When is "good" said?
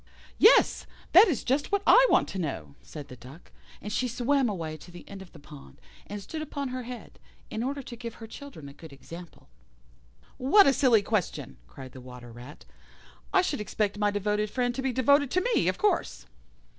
8.73-8.91